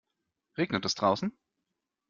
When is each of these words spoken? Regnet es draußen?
Regnet 0.57 0.83
es 0.85 0.95
draußen? 0.95 1.37